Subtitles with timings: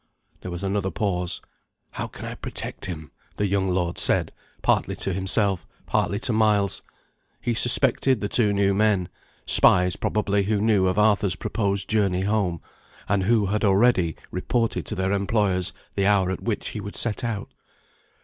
[0.41, 1.41] There was another pause.
[1.91, 4.31] "How can I protect him?" the young lord said,
[4.63, 6.81] partly to himself, partly to Miles.
[7.39, 9.09] He suspected the two new men
[9.45, 12.61] spies probably who knew of Arthur's proposed journey home,
[13.07, 17.23] and who had already reported to their employers the hour at which he would set
[17.23, 17.51] out.